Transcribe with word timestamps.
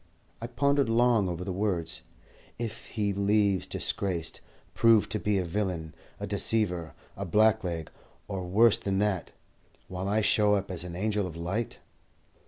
I 0.41 0.47
pondered 0.47 0.89
long 0.89 1.29
over 1.29 1.43
the 1.43 1.53
words, 1.53 2.01
"If 2.57 2.85
he 2.87 3.13
leaves 3.13 3.67
disgraced, 3.67 4.41
proved 4.73 5.11
to 5.11 5.19
be 5.19 5.37
a 5.37 5.45
villain, 5.45 5.93
a 6.19 6.25
deceiver, 6.25 6.95
a 7.15 7.23
blackleg, 7.23 7.89
or 8.27 8.43
worse 8.47 8.79
than 8.79 8.97
that, 8.97 9.31
while 9.87 10.07
I 10.07 10.21
show 10.21 10.55
up 10.55 10.71
as 10.71 10.83
an 10.83 10.95
angel 10.95 11.27
of 11.27 11.35
light?" 11.37 11.77